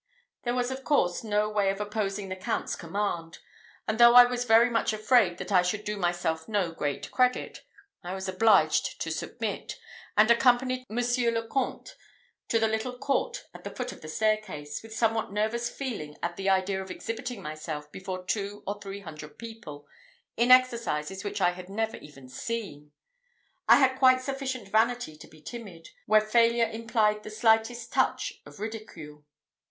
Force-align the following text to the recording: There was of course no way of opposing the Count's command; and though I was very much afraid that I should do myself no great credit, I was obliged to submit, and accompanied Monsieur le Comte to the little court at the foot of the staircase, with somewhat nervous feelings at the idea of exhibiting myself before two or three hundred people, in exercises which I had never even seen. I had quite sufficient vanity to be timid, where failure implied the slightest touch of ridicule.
There 0.41 0.55
was 0.55 0.71
of 0.71 0.83
course 0.83 1.23
no 1.23 1.47
way 1.47 1.69
of 1.69 1.79
opposing 1.79 2.29
the 2.29 2.35
Count's 2.35 2.75
command; 2.75 3.37
and 3.87 3.99
though 3.99 4.15
I 4.15 4.25
was 4.25 4.45
very 4.45 4.67
much 4.71 4.93
afraid 4.93 5.37
that 5.37 5.51
I 5.51 5.61
should 5.61 5.83
do 5.85 5.95
myself 5.95 6.47
no 6.47 6.71
great 6.71 7.11
credit, 7.11 7.61
I 8.03 8.15
was 8.15 8.27
obliged 8.27 8.99
to 8.99 9.11
submit, 9.11 9.79
and 10.17 10.31
accompanied 10.31 10.87
Monsieur 10.89 11.29
le 11.29 11.47
Comte 11.47 11.95
to 12.47 12.57
the 12.57 12.67
little 12.67 12.97
court 12.97 13.45
at 13.53 13.63
the 13.63 13.69
foot 13.69 13.91
of 13.91 14.01
the 14.01 14.07
staircase, 14.07 14.81
with 14.81 14.91
somewhat 14.95 15.31
nervous 15.31 15.69
feelings 15.69 16.17
at 16.23 16.35
the 16.35 16.49
idea 16.49 16.81
of 16.81 16.89
exhibiting 16.89 17.43
myself 17.43 17.91
before 17.91 18.25
two 18.25 18.63
or 18.65 18.81
three 18.81 19.01
hundred 19.01 19.37
people, 19.37 19.85
in 20.35 20.49
exercises 20.49 21.23
which 21.23 21.41
I 21.41 21.51
had 21.51 21.69
never 21.69 21.97
even 21.97 22.27
seen. 22.27 22.91
I 23.67 23.75
had 23.75 23.99
quite 23.99 24.19
sufficient 24.19 24.67
vanity 24.69 25.15
to 25.15 25.27
be 25.27 25.43
timid, 25.43 25.89
where 26.07 26.21
failure 26.21 26.67
implied 26.67 27.21
the 27.21 27.29
slightest 27.29 27.93
touch 27.93 28.41
of 28.47 28.59
ridicule. 28.59 29.25